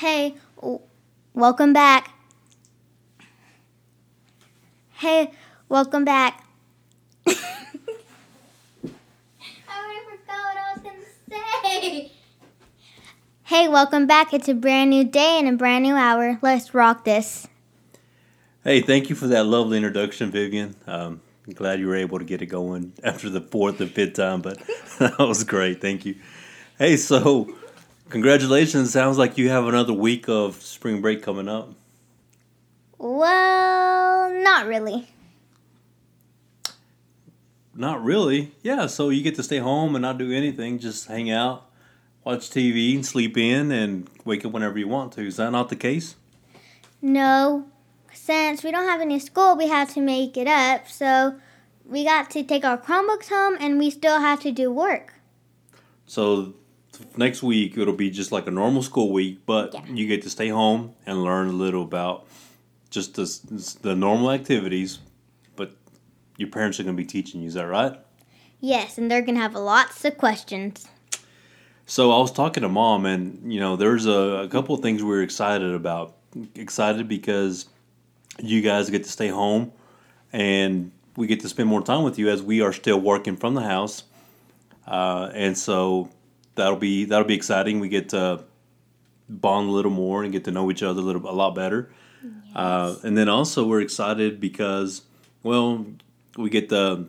Hey, 0.00 0.34
w- 0.56 0.80
welcome 1.34 1.74
back. 1.74 2.10
Hey, 4.92 5.30
welcome 5.68 6.06
back. 6.06 6.42
I 7.26 7.34
already 9.68 10.00
forgot 10.08 10.38
what 10.38 10.56
I 10.56 10.72
was 10.72 10.82
going 10.82 10.96
to 10.96 11.04
say. 11.68 12.12
Hey, 13.42 13.68
welcome 13.68 14.06
back. 14.06 14.32
It's 14.32 14.48
a 14.48 14.54
brand 14.54 14.88
new 14.88 15.04
day 15.04 15.38
and 15.38 15.46
a 15.46 15.52
brand 15.52 15.82
new 15.84 15.96
hour. 15.96 16.38
Let's 16.40 16.72
rock 16.72 17.04
this. 17.04 17.46
Hey, 18.64 18.80
thank 18.80 19.10
you 19.10 19.14
for 19.16 19.26
that 19.26 19.44
lovely 19.44 19.76
introduction, 19.76 20.30
Vivian. 20.30 20.76
Um, 20.86 21.20
I'm 21.46 21.52
glad 21.52 21.78
you 21.78 21.88
were 21.88 21.96
able 21.96 22.18
to 22.18 22.24
get 22.24 22.40
it 22.40 22.46
going 22.46 22.94
after 23.04 23.28
the 23.28 23.42
fourth 23.42 23.82
and 23.82 23.90
fifth 23.90 24.14
time, 24.14 24.40
but 24.40 24.62
that 24.98 25.18
was 25.18 25.44
great. 25.44 25.82
Thank 25.82 26.06
you. 26.06 26.14
Hey, 26.78 26.96
so 26.96 27.54
congratulations. 28.10 28.92
Sounds 28.92 29.16
like 29.16 29.38
you 29.38 29.48
have 29.48 29.66
another 29.66 29.92
week 29.92 30.28
of 30.28 30.60
spring 30.62 31.00
break 31.00 31.22
coming 31.22 31.48
up. 31.48 31.72
Well, 32.98 34.30
not 34.42 34.66
really. 34.66 35.08
Not 37.74 38.02
really. 38.04 38.52
Yeah, 38.62 38.86
so 38.86 39.08
you 39.08 39.22
get 39.22 39.36
to 39.36 39.42
stay 39.42 39.58
home 39.58 39.94
and 39.94 40.02
not 40.02 40.18
do 40.18 40.30
anything, 40.30 40.78
just 40.78 41.06
hang 41.06 41.30
out, 41.30 41.66
watch 42.24 42.50
TV, 42.50 42.94
and 42.94 43.06
sleep 43.06 43.38
in, 43.38 43.72
and 43.72 44.10
wake 44.24 44.44
up 44.44 44.52
whenever 44.52 44.78
you 44.78 44.88
want 44.88 45.12
to. 45.14 45.26
Is 45.26 45.36
that 45.36 45.50
not 45.50 45.70
the 45.70 45.76
case? 45.76 46.16
No, 47.00 47.66
since 48.12 48.62
we 48.62 48.70
don't 48.70 48.86
have 48.86 49.00
any 49.00 49.18
school, 49.18 49.56
we 49.56 49.68
have 49.68 49.94
to 49.94 50.00
make 50.00 50.36
it 50.36 50.46
up. 50.46 50.88
So 50.88 51.36
we 51.86 52.04
got 52.04 52.28
to 52.30 52.42
take 52.42 52.64
our 52.64 52.76
Chromebooks 52.76 53.28
home, 53.30 53.56
and 53.58 53.78
we 53.78 53.88
still 53.88 54.20
have 54.20 54.42
to 54.42 54.52
do 54.52 54.70
work. 54.70 55.14
So 56.04 56.54
next 57.16 57.42
week 57.42 57.76
it'll 57.78 57.94
be 57.94 58.10
just 58.10 58.32
like 58.32 58.46
a 58.46 58.50
normal 58.50 58.82
school 58.82 59.12
week, 59.12 59.40
but 59.46 59.74
Yeah. 59.74 59.80
you 59.92 60.06
get 60.06 60.22
to 60.22 60.30
stay 60.30 60.48
home 60.48 60.94
and 61.06 61.22
learn 61.22 61.48
a 61.48 61.52
little 61.52 61.82
about 61.82 62.26
just 62.90 63.14
the, 63.14 63.78
the 63.82 63.94
normal 63.94 64.30
activities. 64.30 64.98
But 65.56 65.72
your 66.36 66.48
parents 66.48 66.78
are 66.80 66.82
going 66.84 66.96
to 66.96 67.02
be 67.02 67.06
teaching 67.06 67.40
you. 67.42 67.48
Is 67.48 67.54
that 67.54 67.66
right? 67.66 67.98
Yes, 68.60 68.98
and 68.98 69.10
they're 69.10 69.22
gonna 69.22 69.40
have 69.40 69.54
lots 69.54 70.04
of 70.04 70.18
questions. 70.18 70.86
So 71.86 72.12
I 72.12 72.18
was 72.18 72.30
talking 72.30 72.62
to 72.62 72.68
mom, 72.68 73.06
and 73.06 73.50
you 73.52 73.58
know, 73.58 73.74
there's 73.76 74.04
a, 74.06 74.42
a 74.44 74.48
couple 74.48 74.74
of 74.74 74.82
things 74.82 75.02
we 75.02 75.16
are 75.16 75.22
excited 75.22 75.72
about. 75.74 76.14
Excited 76.54 77.08
because 77.08 77.66
you 78.38 78.60
guys 78.60 78.90
get 78.90 79.02
to 79.04 79.10
stay 79.10 79.28
home, 79.28 79.72
and 80.32 80.92
we 81.16 81.26
get 81.26 81.40
to 81.40 81.48
spend 81.48 81.68
more 81.70 81.82
time 81.82 82.02
with 82.04 82.18
you 82.18 82.28
as 82.28 82.42
we 82.42 82.60
are 82.60 82.72
still 82.74 83.00
working 83.00 83.34
from 83.36 83.54
the 83.54 83.62
house, 83.62 84.04
uh, 84.86 85.30
and 85.34 85.56
so 85.56 86.10
that'll 86.60 86.76
be 86.76 87.06
that'll 87.06 87.26
be 87.26 87.34
exciting. 87.34 87.80
We 87.80 87.88
get 87.88 88.10
to 88.10 88.44
bond 89.28 89.68
a 89.68 89.72
little 89.72 89.90
more 89.90 90.22
and 90.22 90.32
get 90.32 90.44
to 90.44 90.50
know 90.50 90.70
each 90.70 90.82
other 90.82 91.00
a 91.00 91.02
little 91.02 91.28
a 91.28 91.32
lot 91.32 91.54
better, 91.54 91.90
uh, 92.54 92.96
and 93.02 93.16
then 93.16 93.28
also 93.28 93.66
we're 93.66 93.80
excited 93.80 94.40
because 94.40 95.02
well, 95.42 95.86
we 96.36 96.50
get 96.50 96.68
the 96.68 97.08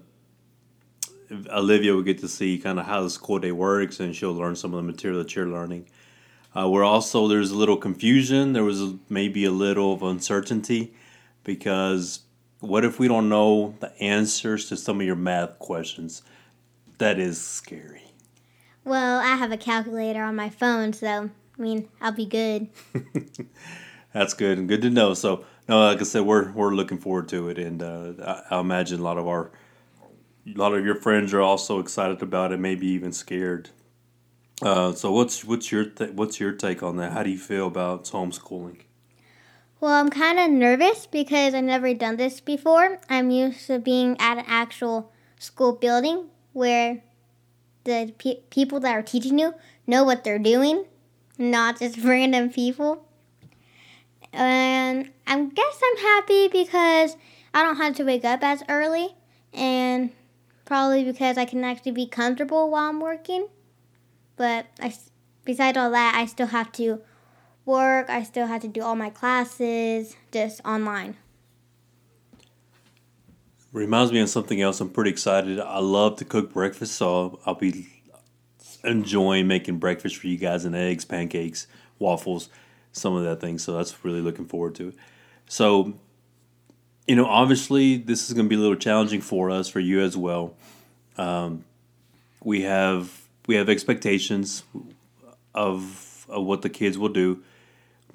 Olivia 1.50 1.94
will 1.94 2.02
get 2.02 2.20
to 2.20 2.28
see 2.28 2.58
kind 2.58 2.80
of 2.80 2.86
how 2.86 3.04
the 3.04 3.10
school 3.10 3.40
day 3.40 3.52
works, 3.52 4.00
and 4.00 4.16
she'll 4.16 4.34
learn 4.34 4.56
some 4.56 4.74
of 4.74 4.78
the 4.78 4.92
material 4.92 5.20
that 5.20 5.36
you're 5.36 5.48
learning. 5.48 5.88
Uh, 6.56 6.70
we're 6.70 6.84
also 6.84 7.28
there's 7.28 7.52
a 7.52 7.56
little 7.56 7.78
confusion. 7.78 8.54
There 8.54 8.64
was 8.64 8.82
a, 8.82 8.98
maybe 9.10 9.46
a 9.46 9.52
little 9.52 9.94
of 9.94 10.04
uncertainty 10.04 10.94
because 11.44 12.22
what 12.60 12.86
if 12.86 13.00
we 13.00 13.08
don't 13.08 13.30
know 13.30 13.76
the 13.80 13.98
answers 14.02 14.70
to 14.70 14.78
some 14.78 15.00
of 15.00 15.06
your 15.06 15.16
math 15.16 15.60
questions? 15.60 16.24
That 16.98 17.20
is 17.20 17.42
scary. 17.42 18.11
Well, 18.84 19.20
I 19.20 19.36
have 19.36 19.52
a 19.52 19.58
calculator 19.58 20.24
on 20.24 20.36
my 20.36 20.50
phone, 20.50 20.94
so 20.94 21.30
I 21.58 21.62
mean, 21.62 21.88
I'll 22.02 22.12
be 22.12 22.26
good. 22.26 22.70
That's 24.14 24.34
good 24.34 24.58
and 24.58 24.68
good 24.68 24.82
to 24.82 24.90
know. 24.90 25.14
So, 25.14 25.46
no, 25.70 25.86
like 25.86 26.02
I 26.02 26.04
said, 26.04 26.24
we're 26.24 26.52
we're 26.52 26.74
looking 26.74 26.98
forward 26.98 27.30
to 27.30 27.50
it, 27.50 27.58
and 27.58 27.82
uh, 27.82 28.14
I, 28.50 28.56
I 28.56 28.60
imagine 28.60 29.00
a 29.00 29.04
lot 29.04 29.18
of 29.18 29.28
our 29.28 29.52
a 30.48 30.58
lot 30.58 30.74
of 30.74 30.84
your 30.84 30.96
friends 30.96 31.34
are 31.34 31.42
also 31.42 31.80
excited 31.80 32.22
about 32.22 32.52
it, 32.52 32.60
maybe 32.60 32.88
even 32.88 33.14
scared. 33.14 33.70
Uh, 34.62 34.94
so, 34.94 35.12
what's 35.12 35.46
what's 35.46 35.72
your 35.72 35.86
th- 35.86 36.12
what's 36.12 36.40
your 36.40 36.52
take 36.52 36.82
on 36.84 36.98
that? 36.98 37.14
How 37.14 37.24
do 37.24 37.30
you 37.30 37.38
feel 37.38 37.68
about 37.68 38.06
homeschooling? 38.06 38.82
Well, 39.80 39.94
I'm 39.94 40.10
kind 40.10 40.40
of 40.40 40.52
nervous 40.52 41.08
because 41.08 41.56
I've 41.56 41.64
never 41.64 41.94
done 41.94 42.18
this 42.18 42.40
before. 42.40 43.00
I'm 43.10 43.32
used 43.32 43.66
to 43.68 43.80
being 43.80 44.16
at 44.20 44.38
an 44.38 44.46
actual 44.48 45.12
school 45.40 45.74
building 45.74 46.26
where 46.54 47.02
the 47.84 48.14
pe- 48.18 48.42
people 48.50 48.80
that 48.82 48.92
are 48.92 49.02
teaching 49.02 49.40
you 49.40 49.54
know 49.88 50.04
what 50.04 50.24
they're 50.24 50.40
doing, 50.40 50.86
not 51.38 51.80
just 51.80 51.98
random 52.04 52.50
people. 52.50 53.06
And 54.34 55.12
I 55.28 55.44
guess 55.44 55.82
I'm 55.84 55.98
happy 55.98 56.48
because 56.48 57.18
I 57.54 57.64
don't 57.64 57.78
have 57.78 57.96
to 57.96 58.04
wake 58.04 58.24
up 58.24 58.44
as 58.44 58.64
early, 58.70 59.16
and 59.54 60.12
probably 60.66 61.04
because 61.04 61.38
I 61.38 61.46
can 61.46 61.64
actually 61.64 61.92
be 61.92 62.08
comfortable 62.08 62.70
while 62.70 62.90
I'm 62.90 63.02
working. 63.02 63.48
But 64.38 64.68
I, 64.80 64.94
besides 65.44 65.78
all 65.78 65.92
that, 65.92 66.16
I 66.16 66.26
still 66.26 66.48
have 66.48 66.72
to 66.74 67.02
work. 67.66 68.10
I 68.10 68.24
still 68.24 68.48
have 68.48 68.62
to 68.62 68.68
do 68.68 68.82
all 68.82 68.96
my 68.96 69.10
classes 69.10 70.16
just 70.32 70.62
online. 70.64 71.18
Reminds 73.74 74.12
me 74.12 74.20
of 74.20 74.30
something 74.30 74.62
else. 74.62 74.82
I'm 74.82 74.90
pretty 74.90 75.12
excited. 75.12 75.60
I 75.60 75.80
love 75.80 76.18
to 76.18 76.26
cook 76.26 76.52
breakfast, 76.52 76.96
so 76.96 77.40
I'll, 77.46 77.56
be 77.56 77.88
enjoying 78.84 79.48
making 79.48 79.78
breakfast 79.78 80.18
for 80.18 80.28
you 80.28 80.38
guys 80.38 80.66
and 80.66 80.76
eggs, 80.76 81.06
pancakes, 81.06 81.68
waffles, 81.98 82.50
some 82.92 83.16
of 83.16 83.24
that 83.24 83.40
thing. 83.40 83.58
So 83.58 83.78
that's 83.78 84.04
really 84.04 84.20
looking 84.20 84.46
forward 84.46 84.76
to 84.76 84.90
it. 84.90 84.96
So, 85.48 85.94
you 87.08 87.16
know, 87.16 87.26
obviously 87.26 87.98
this 87.98 88.28
is 88.28 88.34
going 88.34 88.46
to 88.46 88.50
be 88.50 88.56
a 88.56 88.60
little 88.60 88.76
challenging 88.76 89.22
for 89.22 89.50
us, 89.50 89.70
for 89.70 89.80
you 89.80 90.02
as 90.02 90.18
well. 90.18 90.56
Um, 91.18 91.64
we 92.44 92.64
have 92.64 93.22
we 93.48 93.56
have 93.56 93.70
expectations 93.70 94.64
of 95.54 96.26
of 96.30 96.46
what 96.46 96.62
the 96.62 96.70
kids 96.70 96.98
will 96.98 97.10
do. 97.10 97.44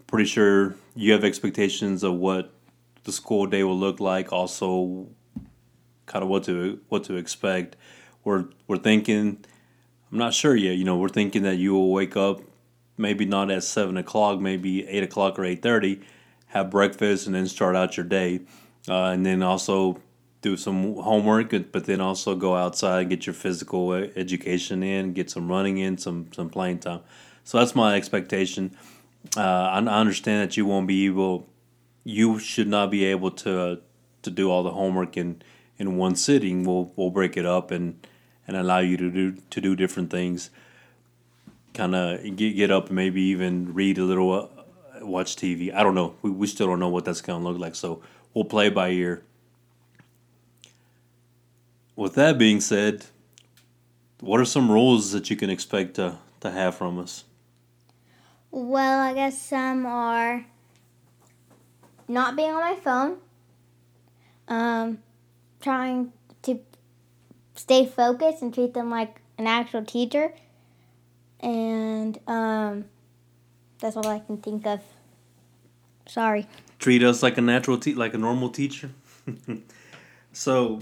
Pretty 0.06 0.26
sure 0.26 0.74
you 0.94 1.12
have 1.12 1.24
expectations 1.24 2.02
of 2.02 2.14
what 2.14 2.52
the 3.04 3.12
school 3.12 3.46
day 3.46 3.62
will 3.62 3.78
look 3.78 4.00
like. 4.00 4.32
Also, 4.32 5.08
kind 6.06 6.22
of 6.22 6.28
what 6.28 6.44
to 6.44 6.80
what 6.88 7.04
to 7.04 7.16
expect. 7.16 7.76
We're 8.24 8.46
we're 8.66 8.78
thinking. 8.78 9.44
I'm 10.10 10.18
not 10.18 10.34
sure 10.34 10.54
yet. 10.54 10.76
You 10.76 10.84
know, 10.84 10.96
we're 10.96 11.08
thinking 11.08 11.42
that 11.42 11.56
you 11.56 11.74
will 11.74 11.90
wake 11.92 12.16
up, 12.16 12.40
maybe 12.96 13.24
not 13.24 13.50
at 13.50 13.64
seven 13.64 13.96
o'clock, 13.96 14.40
maybe 14.40 14.86
eight 14.86 15.02
o'clock 15.02 15.38
or 15.38 15.44
eight 15.44 15.62
thirty, 15.62 16.00
have 16.46 16.70
breakfast, 16.70 17.26
and 17.26 17.34
then 17.34 17.48
start 17.48 17.74
out 17.74 17.96
your 17.96 18.06
day, 18.06 18.40
uh, 18.88 19.06
and 19.06 19.26
then 19.26 19.42
also 19.42 20.00
do 20.42 20.56
some 20.56 20.94
homework, 20.94 21.50
but 21.72 21.84
then 21.86 22.00
also 22.00 22.36
go 22.36 22.54
outside, 22.54 23.08
get 23.08 23.26
your 23.26 23.34
physical 23.34 23.92
education 23.92 24.82
in, 24.82 25.12
get 25.12 25.28
some 25.28 25.48
running 25.48 25.78
in, 25.78 25.98
some 25.98 26.28
some 26.32 26.48
playing 26.48 26.78
time. 26.78 27.00
So 27.42 27.58
that's 27.58 27.74
my 27.74 27.96
expectation. 27.96 28.76
Uh, 29.36 29.40
I 29.40 29.78
I 29.78 29.98
understand 30.00 30.48
that 30.48 30.56
you 30.56 30.66
won't 30.66 30.86
be 30.86 31.06
able, 31.06 31.48
you 32.04 32.38
should 32.38 32.68
not 32.68 32.90
be 32.90 33.04
able 33.04 33.32
to 33.32 33.80
to 34.22 34.30
do 34.30 34.50
all 34.50 34.62
the 34.62 34.70
homework 34.70 35.16
in 35.16 35.42
in 35.78 35.97
one 35.97 36.16
sitting. 36.16 36.64
We'll 36.64 36.92
we'll 36.97 37.10
break 37.10 37.37
it 37.37 37.47
up 37.47 37.70
and 37.70 38.06
and 38.47 38.56
allow 38.56 38.78
you 38.78 38.97
to 38.97 39.10
do 39.10 39.37
to 39.50 39.60
do 39.60 39.76
different 39.76 40.10
things. 40.10 40.50
Kind 41.75 41.94
of 41.94 42.22
get 42.37 42.56
get 42.56 42.70
up 42.70 42.87
and 42.87 42.97
maybe 42.97 43.20
even 43.22 43.75
read 43.75 43.98
a 43.98 44.04
little, 44.04 44.32
uh, 44.32 45.06
watch 45.06 45.36
TV. 45.36 45.72
I 45.75 45.82
don't 45.82 45.94
know. 45.94 46.15
We 46.22 46.31
we 46.31 46.47
still 46.47 46.66
don't 46.66 46.81
know 46.81 46.88
what 46.88 47.04
that's 47.04 47.20
gonna 47.20 47.44
look 47.44 47.59
like. 47.59 47.75
So 47.75 48.03
we'll 48.34 48.44
play 48.44 48.70
by 48.70 48.91
ear. 48.91 49.22
With 51.94 52.15
that 52.15 52.36
being 52.38 52.60
said, 52.60 53.06
what 54.20 54.38
are 54.38 54.44
some 54.44 54.70
rules 54.70 55.12
that 55.12 55.31
you 55.31 55.36
can 55.36 55.50
expect 55.50 55.94
to 55.94 56.19
to 56.41 56.50
have 56.50 56.75
from 56.75 56.98
us? 56.98 57.25
Well, 58.50 59.00
I 59.00 59.12
guess 59.12 59.41
some 59.41 59.84
are 59.84 60.47
not 62.09 62.36
being 62.36 62.50
on 62.50 62.60
my 62.60 62.77
phone, 62.77 63.18
um, 64.48 64.98
trying 65.66 66.13
to 66.42 66.60
stay 67.57 67.84
focused 67.84 68.41
and 68.41 68.54
treat 68.54 68.72
them 68.72 68.89
like 68.89 69.21
an 69.36 69.47
actual 69.48 69.84
teacher, 69.84 70.33
and 71.41 72.18
um, 72.28 72.84
that's 73.80 73.97
all 73.97 74.07
I 74.07 74.21
can 74.21 74.36
think 74.36 74.65
of. 74.66 74.80
Sorry. 76.07 76.47
treat 76.78 77.03
us 77.03 77.21
like 77.21 77.36
a 77.36 77.41
natural 77.41 77.78
te- 77.78 77.95
like 77.97 78.15
a 78.15 78.18
normal 78.18 78.48
teacher 78.48 78.91
so 80.33 80.80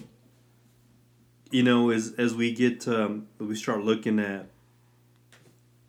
you 1.50 1.62
know 1.62 1.88
as 1.90 2.12
as 2.18 2.34
we 2.34 2.52
get 2.52 2.86
um, 2.86 3.26
we 3.38 3.54
start 3.54 3.82
looking 3.82 4.18
at 4.18 4.44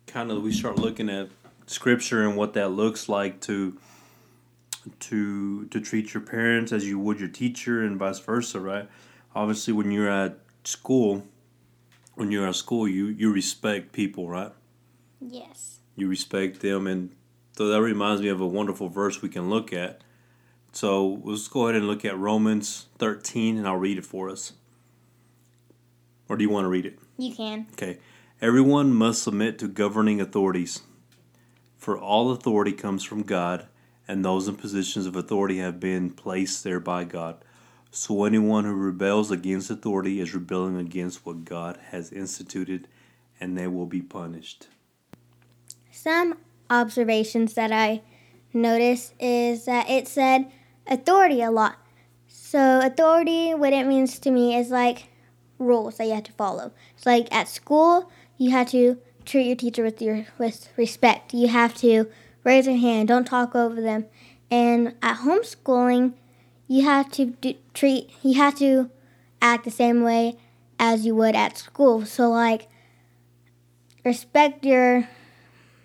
kind 0.06 0.30
of 0.30 0.42
we 0.42 0.52
start 0.52 0.78
looking 0.78 1.10
at 1.10 1.28
scripture 1.66 2.22
and 2.26 2.34
what 2.34 2.54
that 2.54 2.70
looks 2.70 3.10
like 3.10 3.40
to 3.42 3.76
to 5.00 5.66
to 5.66 5.80
treat 5.80 6.14
your 6.14 6.22
parents 6.22 6.72
as 6.72 6.86
you 6.86 6.98
would 6.98 7.18
your 7.20 7.28
teacher 7.28 7.82
and 7.84 7.98
vice 7.98 8.18
versa 8.20 8.60
right 8.60 8.88
obviously 9.34 9.72
when 9.72 9.90
you're 9.90 10.08
at 10.10 10.38
school 10.64 11.24
when 12.14 12.30
you're 12.30 12.46
at 12.46 12.54
school 12.54 12.86
you 12.88 13.06
you 13.06 13.32
respect 13.32 13.92
people 13.92 14.28
right 14.28 14.52
Yes. 15.20 15.78
you 15.96 16.08
respect 16.08 16.60
them 16.60 16.86
and 16.86 17.10
So 17.56 17.68
that 17.68 17.80
reminds 17.80 18.20
me 18.20 18.28
of 18.28 18.40
a 18.40 18.46
wonderful 18.46 18.88
verse 18.90 19.22
we 19.22 19.30
can 19.30 19.48
look 19.48 19.72
at. 19.72 20.02
So 20.72 21.20
let's 21.24 21.48
go 21.48 21.64
ahead 21.66 21.74
and 21.76 21.86
look 21.88 22.04
at 22.04 22.18
Romans 22.18 22.86
13 22.98 23.56
and 23.56 23.66
I'll 23.66 23.78
read 23.78 23.96
it 23.96 24.04
for 24.04 24.28
us. 24.28 24.52
Or 26.28 26.36
do 26.36 26.44
you 26.44 26.50
want 26.50 26.64
to 26.66 26.68
read 26.68 26.84
it? 26.84 26.98
You 27.16 27.34
can. 27.34 27.66
Okay. 27.72 27.98
Everyone 28.42 28.92
must 28.92 29.22
submit 29.22 29.58
to 29.60 29.68
governing 29.68 30.20
authorities, 30.20 30.82
for 31.78 31.98
all 31.98 32.30
authority 32.30 32.72
comes 32.72 33.02
from 33.02 33.22
God, 33.22 33.66
and 34.08 34.24
those 34.24 34.48
in 34.48 34.56
positions 34.56 35.06
of 35.06 35.16
authority 35.16 35.58
have 35.58 35.80
been 35.80 36.10
placed 36.10 36.64
there 36.64 36.80
by 36.80 37.04
God. 37.04 37.36
So 37.90 38.24
anyone 38.24 38.64
who 38.64 38.74
rebels 38.74 39.30
against 39.30 39.70
authority 39.70 40.20
is 40.20 40.34
rebelling 40.34 40.76
against 40.76 41.24
what 41.24 41.44
God 41.44 41.78
has 41.90 42.12
instituted, 42.12 42.88
and 43.40 43.56
they 43.56 43.66
will 43.66 43.86
be 43.86 44.02
punished. 44.02 44.68
Some 45.90 46.38
observations 46.68 47.54
that 47.54 47.72
I 47.72 48.02
noticed 48.52 49.14
is 49.18 49.64
that 49.64 49.88
it 49.88 50.08
said 50.08 50.50
authority 50.86 51.42
a 51.42 51.50
lot. 51.50 51.78
So 52.28 52.80
authority, 52.82 53.54
what 53.54 53.72
it 53.72 53.86
means 53.86 54.18
to 54.20 54.30
me 54.30 54.56
is 54.56 54.70
like 54.70 55.08
rules 55.58 55.96
that 55.96 56.06
you 56.06 56.14
have 56.14 56.24
to 56.24 56.32
follow. 56.32 56.72
It's 56.96 57.06
like 57.06 57.32
at 57.34 57.48
school, 57.48 58.10
you 58.36 58.50
have 58.50 58.70
to 58.70 58.98
treat 59.24 59.46
your 59.46 59.56
teacher 59.56 59.82
with 59.82 60.00
your 60.00 60.26
with 60.38 60.68
respect. 60.76 61.34
You 61.34 61.48
have 61.48 61.74
to 61.78 62.10
raise 62.46 62.66
your 62.66 62.76
hand, 62.76 63.08
don't 63.08 63.24
talk 63.24 63.56
over 63.56 63.80
them. 63.80 64.06
And 64.50 64.94
at 65.02 65.18
homeschooling, 65.18 66.14
you 66.68 66.84
have 66.84 67.10
to 67.12 67.26
do, 67.26 67.54
treat 67.74 68.10
you 68.22 68.34
have 68.34 68.56
to 68.58 68.88
act 69.42 69.64
the 69.64 69.70
same 69.70 70.02
way 70.02 70.38
as 70.78 71.04
you 71.04 71.14
would 71.16 71.34
at 71.34 71.58
school. 71.58 72.06
So 72.06 72.30
like 72.30 72.68
respect 74.04 74.64
your 74.64 75.08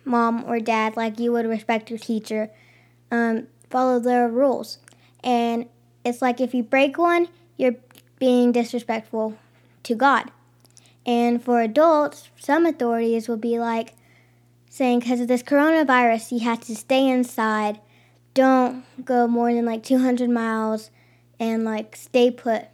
mom 0.06 0.44
or 0.46 0.60
dad 0.60 0.96
like 0.96 1.20
you 1.20 1.32
would 1.32 1.48
respect 1.48 1.90
your 1.90 2.00
teacher. 2.00 2.52
Um, 3.10 3.48
follow 3.72 4.00
their 4.00 4.30
rules. 4.30 4.78
And 5.24 5.68
it's 6.06 6.22
like 6.22 6.40
if 6.40 6.54
you 6.54 6.62
break 6.62 6.98
one, 6.98 7.28
you're 7.58 7.76
being 8.20 8.52
disrespectful 8.52 9.36
to 9.84 9.96
God. 9.96 10.32
And 11.08 11.44
for 11.44 11.60
adults, 11.60 12.30
some 12.40 12.68
authorities 12.68 13.28
will 13.28 13.38
be 13.38 13.58
like 13.58 13.96
saying, 14.72 15.02
because 15.02 15.20
of 15.20 15.28
this 15.28 15.44
coronavirus, 15.44 16.32
you 16.32 16.40
have 16.40 16.62
to 16.62 16.74
stay 16.76 17.08
inside, 17.08 17.82
don't 18.34 18.86
go 19.04 19.28
more 19.28 19.54
than 19.54 19.66
like 19.66 19.84
200 19.84 20.30
miles, 20.30 20.90
and 21.40 21.66
like 21.66 21.96
stay 21.96 22.32
put. 22.32 22.68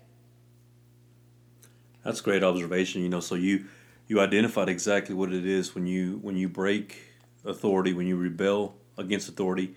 That's 2.05 2.21
great 2.21 2.43
observation. 2.43 3.01
You 3.01 3.09
know, 3.09 3.19
so 3.19 3.33
you 3.33 3.65
you 4.07 4.21
identified 4.21 4.69
exactly 4.69 5.15
what 5.15 5.33
it 5.33 5.45
is 5.45 5.73
when 5.73 5.87
you 5.87 6.19
when 6.21 6.37
you 6.37 6.47
break 6.47 7.01
authority, 7.43 7.93
when 7.93 8.05
you 8.05 8.15
rebel 8.15 8.75
against 8.97 9.27
authority. 9.27 9.75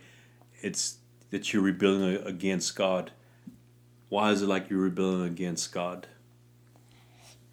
It's 0.61 0.99
that 1.31 1.53
you're 1.53 1.63
rebelling 1.63 2.17
against 2.27 2.77
God. 2.77 3.13
Why 4.11 4.31
is 4.31 4.43
it 4.43 4.47
like 4.47 4.69
you're 4.69 4.81
rebelling 4.81 5.25
against 5.25 5.73
God? 5.73 6.07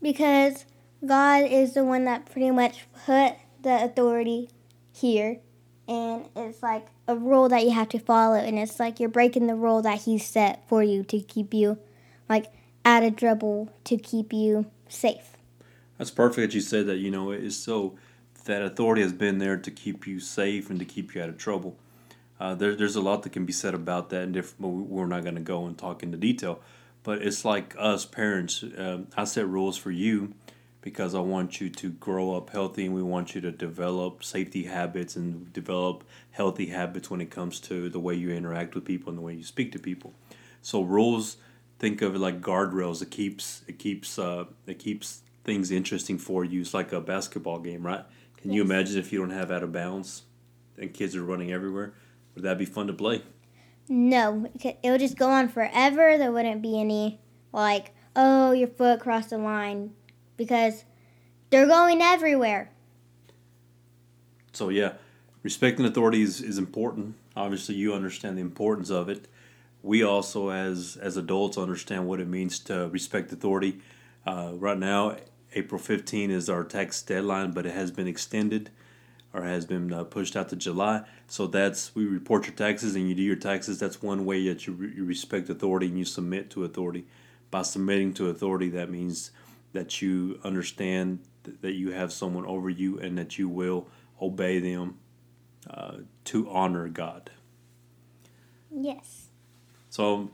Because 0.01 0.65
God 1.05 1.45
is 1.45 1.73
the 1.73 1.85
one 1.85 2.03
that 2.03 2.25
pretty 2.25 2.51
much 2.51 2.81
put 3.05 3.35
the 3.61 3.83
authority 3.83 4.49
here. 4.97 5.39
And 5.87 6.27
it's 6.35 6.61
like 6.61 6.87
a 7.07 7.15
rule 7.15 7.47
that 7.49 7.63
you 7.63 7.71
have 7.71 7.89
to 7.89 7.99
follow. 7.99 8.35
And 8.35 8.59
it's 8.59 8.79
like 8.79 8.99
you're 8.99 9.09
breaking 9.09 9.47
the 9.47 9.55
rule 9.55 9.81
that 9.81 10.01
He 10.01 10.17
set 10.17 10.67
for 10.67 10.83
you 10.83 11.03
to 11.03 11.19
keep 11.19 11.53
you, 11.53 11.77
like, 12.27 12.51
out 12.83 13.03
of 13.03 13.15
trouble, 13.15 13.69
to 13.85 13.97
keep 13.97 14.33
you 14.33 14.65
safe. 14.89 15.37
That's 15.97 16.11
perfect 16.11 16.51
that 16.51 16.55
you 16.55 16.61
said 16.61 16.87
that. 16.87 16.97
You 16.97 17.11
know, 17.11 17.31
it's 17.31 17.55
so 17.55 17.95
that 18.45 18.61
authority 18.61 19.01
has 19.01 19.13
been 19.13 19.37
there 19.37 19.57
to 19.57 19.71
keep 19.71 20.07
you 20.07 20.19
safe 20.19 20.69
and 20.69 20.79
to 20.79 20.85
keep 20.85 21.15
you 21.15 21.21
out 21.21 21.29
of 21.29 21.37
trouble. 21.37 21.77
Uh, 22.39 22.53
there, 22.53 22.75
there's 22.75 22.95
a 22.95 23.01
lot 23.01 23.23
that 23.23 23.31
can 23.31 23.45
be 23.45 23.53
said 23.53 23.73
about 23.73 24.09
that, 24.09 24.23
and 24.23 24.33
different, 24.33 24.61
but 24.61 24.67
we're 24.67 25.07
not 25.07 25.23
going 25.23 25.35
to 25.35 25.41
go 25.41 25.65
and 25.65 25.77
talk 25.77 26.03
into 26.03 26.17
detail. 26.17 26.59
But 27.03 27.21
it's 27.21 27.45
like 27.45 27.75
us 27.79 28.05
parents. 28.05 28.63
Um, 28.77 29.07
I 29.15 29.23
set 29.23 29.47
rules 29.47 29.77
for 29.77 29.91
you 29.91 30.33
because 30.87 31.13
I 31.13 31.19
want 31.19 31.59
you 31.59 31.69
to 31.69 31.89
grow 31.89 32.33
up 32.33 32.49
healthy, 32.51 32.85
and 32.85 32.95
we 32.95 33.03
want 33.03 33.35
you 33.35 33.41
to 33.41 33.51
develop 33.51 34.23
safety 34.23 34.63
habits 34.63 35.17
and 35.17 35.51
develop 35.51 36.05
healthy 36.31 36.67
habits 36.67 37.09
when 37.09 37.19
it 37.19 37.29
comes 37.29 37.59
to 37.59 37.89
the 37.89 37.99
way 37.99 38.15
you 38.15 38.31
interact 38.31 38.73
with 38.73 38.85
people 38.85 39.09
and 39.09 39.17
the 39.17 39.21
way 39.21 39.33
you 39.33 39.43
speak 39.43 39.73
to 39.73 39.79
people. 39.79 40.13
So 40.61 40.81
rules, 40.81 41.35
think 41.77 42.01
of 42.01 42.15
it 42.15 42.19
like 42.19 42.39
guardrails. 42.39 43.01
It 43.01 43.11
keeps 43.11 43.63
it 43.67 43.79
keeps 43.79 44.17
uh, 44.17 44.45
it 44.65 44.79
keeps 44.79 45.23
things 45.43 45.71
interesting 45.71 46.17
for 46.17 46.45
you. 46.45 46.61
It's 46.61 46.73
like 46.73 46.93
a 46.93 47.01
basketball 47.01 47.59
game, 47.59 47.85
right? 47.85 48.05
Can 48.37 48.51
yes. 48.51 48.55
you 48.55 48.61
imagine 48.61 48.97
if 48.97 49.11
you 49.11 49.19
don't 49.19 49.31
have 49.31 49.51
out 49.51 49.63
of 49.63 49.73
bounds 49.73 50.21
and 50.77 50.93
kids 50.93 51.17
are 51.17 51.23
running 51.23 51.51
everywhere? 51.51 51.95
Would 52.35 52.45
that 52.45 52.57
be 52.57 52.65
fun 52.65 52.87
to 52.87 52.93
play? 52.93 53.23
No, 53.89 54.49
it 54.63 54.89
would 54.89 55.01
just 55.01 55.17
go 55.17 55.31
on 55.31 55.49
forever. 55.49 56.17
There 56.17 56.31
wouldn't 56.31 56.61
be 56.61 56.79
any 56.79 57.19
like, 57.51 57.93
oh, 58.15 58.53
your 58.53 58.69
foot 58.69 59.01
crossed 59.01 59.31
the 59.31 59.37
line, 59.37 59.91
because 60.37 60.85
they're 61.49 61.67
going 61.67 62.01
everywhere. 62.01 62.71
So 64.53 64.69
yeah, 64.69 64.93
respecting 65.43 65.85
authority 65.85 66.21
is, 66.21 66.41
is 66.41 66.57
important. 66.57 67.15
Obviously, 67.35 67.75
you 67.75 67.93
understand 67.93 68.37
the 68.37 68.41
importance 68.41 68.89
of 68.89 69.09
it. 69.09 69.27
We 69.83 70.03
also, 70.03 70.49
as 70.49 70.97
as 71.01 71.17
adults, 71.17 71.57
understand 71.57 72.07
what 72.07 72.19
it 72.19 72.27
means 72.27 72.59
to 72.61 72.87
respect 72.89 73.31
authority. 73.31 73.79
Uh, 74.25 74.53
right 74.55 74.77
now, 74.77 75.17
April 75.53 75.79
15 75.79 76.31
is 76.31 76.49
our 76.49 76.63
tax 76.63 77.01
deadline, 77.01 77.51
but 77.51 77.65
it 77.65 77.73
has 77.73 77.91
been 77.91 78.07
extended 78.07 78.71
or 79.33 79.43
has 79.43 79.65
been 79.65 79.93
uh, 79.93 80.03
pushed 80.03 80.35
out 80.35 80.49
to 80.49 80.55
July. 80.55 81.03
So 81.27 81.47
that's 81.47 81.93
we 81.95 82.05
report 82.05 82.47
your 82.47 82.55
taxes 82.55 82.95
and 82.95 83.07
you 83.07 83.15
do 83.15 83.21
your 83.21 83.35
taxes. 83.35 83.79
That's 83.79 84.01
one 84.01 84.25
way 84.25 84.47
that 84.47 84.65
you, 84.65 84.73
re- 84.73 84.93
you 84.95 85.05
respect 85.05 85.49
authority 85.49 85.87
and 85.87 85.97
you 85.97 86.05
submit 86.05 86.49
to 86.51 86.63
authority. 86.63 87.05
By 87.51 87.61
submitting 87.61 88.13
to 88.15 88.29
authority, 88.29 88.69
that 88.69 88.89
means 88.89 89.31
that 89.73 90.01
you 90.01 90.39
understand 90.43 91.19
that 91.61 91.73
you 91.73 91.91
have 91.91 92.11
someone 92.11 92.45
over 92.45 92.69
you 92.69 92.99
and 92.99 93.17
that 93.17 93.37
you 93.37 93.47
will 93.47 93.87
obey 94.21 94.59
them 94.59 94.97
uh, 95.69 95.97
to 96.25 96.49
honor 96.49 96.87
God. 96.87 97.29
Yes. 98.71 99.27
So 99.89 100.29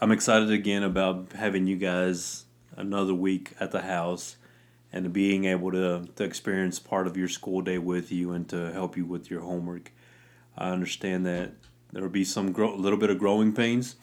I'm 0.00 0.12
excited 0.12 0.50
again 0.50 0.82
about 0.82 1.32
having 1.32 1.66
you 1.66 1.76
guys 1.76 2.44
another 2.76 3.14
week 3.14 3.52
at 3.60 3.70
the 3.70 3.82
house 3.82 4.36
and 4.92 5.12
being 5.12 5.46
able 5.46 5.72
to, 5.72 6.06
to 6.16 6.24
experience 6.24 6.78
part 6.78 7.06
of 7.06 7.16
your 7.16 7.28
school 7.28 7.62
day 7.62 7.78
with 7.78 8.12
you 8.12 8.32
and 8.32 8.48
to 8.48 8.72
help 8.72 8.96
you 8.96 9.06
with 9.06 9.30
your 9.30 9.40
homework. 9.40 9.90
I 10.56 10.70
understand 10.70 11.24
that 11.26 11.52
there 11.92 12.02
will 12.02 12.10
be 12.10 12.24
some 12.24 12.52
grow, 12.52 12.74
little 12.74 12.98
bit 12.98 13.10
of 13.10 13.18
growing 13.18 13.52
pains. 13.52 13.96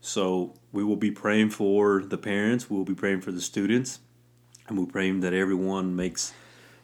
So 0.00 0.54
we 0.72 0.84
will 0.84 0.96
be 0.96 1.10
praying 1.10 1.50
for 1.50 2.02
the 2.02 2.18
parents. 2.18 2.70
We 2.70 2.76
will 2.76 2.84
be 2.84 2.94
praying 2.94 3.22
for 3.22 3.32
the 3.32 3.40
students, 3.40 4.00
and 4.68 4.78
we're 4.78 4.86
praying 4.86 5.20
that 5.20 5.32
everyone 5.32 5.96
makes 5.96 6.32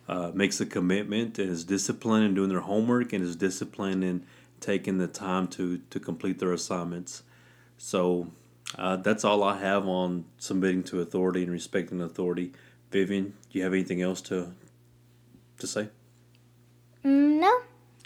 uh, 0.09 0.33
makes 0.35 0.61
a 0.61 0.67
commitment 0.67 1.39
and 1.39 1.49
is 1.49 1.65
disciplined 1.65 2.25
in 2.25 2.35
doing 2.35 2.49
their 2.49 2.61
homework 2.61 3.13
and 3.13 3.23
is 3.23 3.37
disciplined 3.37 4.03
in 4.03 4.27
taking 4.61 4.99
the 4.99 5.07
time 5.07 5.47
to 5.49 5.79
to 5.91 6.01
complete 6.01 6.39
their 6.39 6.53
assignments. 6.53 7.23
So 7.79 8.33
uh, 8.79 8.97
that's 8.97 9.25
all 9.25 9.43
I 9.43 9.59
have 9.59 9.87
on 9.87 10.25
submitting 10.39 10.83
to 10.85 11.01
authority 11.01 11.43
and 11.43 11.53
respecting 11.53 12.01
authority. 12.01 12.53
Vivian, 12.91 13.35
do 13.51 13.59
you 13.59 13.65
have 13.65 13.73
anything 13.73 14.03
else 14.03 14.21
to 14.23 14.53
to 15.59 15.67
say? 15.67 15.89
Mm, 17.05 17.41
no, 17.41 17.61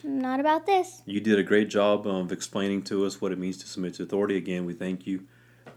not 0.05 0.41
about 0.41 0.67
this. 0.67 1.03
You 1.07 1.21
did 1.21 1.39
a 1.39 1.43
great 1.43 1.69
job 1.69 2.07
of 2.07 2.33
explaining 2.33 2.83
to 2.85 3.05
us 3.07 3.21
what 3.21 3.33
it 3.33 3.39
means 3.39 3.59
to 3.59 3.67
submit 3.67 3.95
to 3.95 4.03
authority. 4.03 4.37
Again, 4.37 4.65
we 4.65 4.75
thank 4.75 5.07
you. 5.07 5.25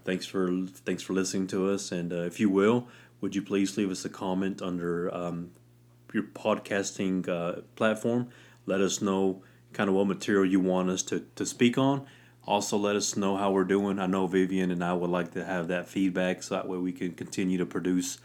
Thanks 0.04 0.26
for 0.26 0.66
thanks 0.84 1.02
for 1.02 1.12
listening 1.12 1.46
to 1.48 1.70
us. 1.70 1.92
And 1.92 2.12
uh, 2.12 2.22
if 2.22 2.40
you 2.40 2.48
will, 2.50 2.88
would 3.20 3.34
you 3.34 3.42
please 3.42 3.76
leave 3.76 3.90
us 3.90 4.04
a 4.04 4.08
comment 4.08 4.62
under 4.62 5.14
um, 5.14 5.50
your 6.12 6.24
podcasting 6.24 7.28
uh, 7.28 7.62
platform? 7.76 8.28
Let 8.66 8.80
us 8.80 9.02
know 9.02 9.42
kind 9.72 9.88
of 9.88 9.94
what 9.94 10.06
material 10.06 10.50
you 10.50 10.60
want 10.60 10.90
us 10.90 11.02
to, 11.04 11.26
to 11.36 11.46
speak 11.46 11.78
on. 11.78 12.06
Also, 12.46 12.76
let 12.76 12.96
us 12.96 13.16
know 13.16 13.36
how 13.36 13.52
we're 13.52 13.64
doing. 13.64 13.98
I 13.98 14.06
know 14.06 14.26
Vivian 14.26 14.70
and 14.70 14.82
I 14.82 14.94
would 14.94 15.10
like 15.10 15.32
to 15.32 15.44
have 15.44 15.68
that 15.68 15.88
feedback 15.88 16.42
so 16.42 16.54
that 16.54 16.66
way 16.66 16.78
we 16.78 16.92
can 16.92 17.12
continue 17.12 17.58
to 17.58 17.66
produce 17.66 18.18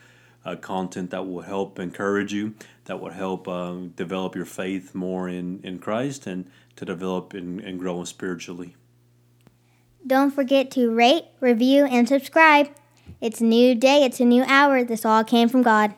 uh, 0.45 0.55
content 0.55 1.09
that 1.09 1.27
will 1.27 1.41
help 1.41 1.79
encourage 1.79 2.31
you, 2.31 2.53
that 2.85 2.99
will 2.99 3.11
help 3.11 3.47
um, 3.47 3.89
develop 3.89 4.35
your 4.35 4.45
faith 4.45 4.93
more 4.93 5.27
in, 5.27 5.59
in 5.63 5.79
Christ 5.79 6.27
and 6.27 6.49
to 6.75 6.85
develop 6.85 7.33
and, 7.33 7.59
and 7.59 7.79
grow 7.79 8.03
spiritually. 8.03 8.75
Don't 10.05 10.31
forget 10.31 10.69
to 10.71 10.93
rate, 10.93 11.25
review, 11.39 11.85
and 11.85 12.07
subscribe. 12.07 12.69
It's 13.21 13.41
a 13.41 13.45
new 13.45 13.73
day, 13.73 14.03
it's 14.03 14.19
a 14.19 14.25
new 14.25 14.43
hour. 14.43 14.83
This 14.83 15.03
all 15.03 15.23
came 15.23 15.49
from 15.49 15.63
God. 15.63 15.95